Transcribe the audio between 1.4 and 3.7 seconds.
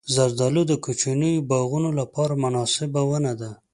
باغونو لپاره مناسبه ونه ده.